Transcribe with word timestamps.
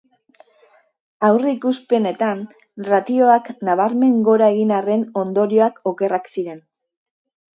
Aurreikuspenetan 1.27 2.39
ratioak 2.87 3.51
nabarmen 3.69 4.17
gora 4.31 4.49
egin 4.55 4.75
arren 4.79 5.05
ondorioak 5.23 5.77
okerrak 5.95 6.33
ziren. 6.37 6.65